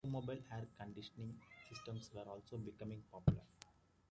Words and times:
Automobile 0.03 0.39
air 0.51 0.65
conditioning 0.79 1.37
systems 1.69 2.09
were 2.11 2.23
also 2.27 2.57
becoming 2.57 3.03
popular. 3.11 3.43